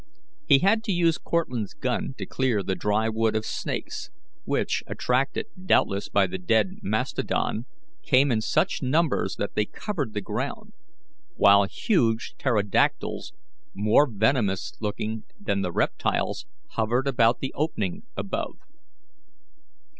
He 0.47 0.57
had 0.57 0.83
to 0.85 0.91
use 0.91 1.19
Cortlandt's 1.19 1.75
gun 1.75 2.15
to 2.17 2.25
clear 2.25 2.63
the 2.63 2.73
dry 2.73 3.07
wood 3.07 3.35
of 3.35 3.45
snakes, 3.45 4.09
which, 4.45 4.83
attracted 4.87 5.45
doubtless 5.67 6.09
by 6.09 6.25
the 6.25 6.39
dead 6.39 6.77
mastodon, 6.81 7.67
came 8.01 8.31
in 8.31 8.41
such 8.41 8.81
numbers 8.81 9.35
that 9.35 9.53
they 9.53 9.65
covered 9.65 10.15
the 10.15 10.19
ground, 10.21 10.73
while 11.35 11.65
huge 11.65 12.33
pterodactyls, 12.39 13.33
more 13.75 14.07
venomous 14.09 14.73
looking 14.81 15.25
than 15.39 15.61
the 15.61 15.71
reptiles, 15.71 16.47
hovered 16.69 17.05
about 17.07 17.39
the 17.39 17.53
opening 17.53 18.01
above. 18.17 18.55